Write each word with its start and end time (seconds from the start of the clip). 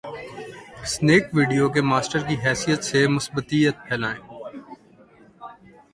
Snack 0.93 1.23
Video 1.35 1.65
کے 1.73 1.81
master 1.91 2.21
کی 2.27 2.35
حیثیت 2.43 2.79
سے، 2.89 2.99
مثبتیت 3.15 3.75
پھیلائیں۔ 3.85 4.21